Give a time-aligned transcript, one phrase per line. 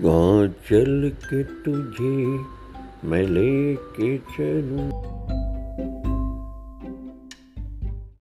[0.00, 2.26] गाँव चल के तुझे
[3.08, 4.90] मैं लेके चलूँ।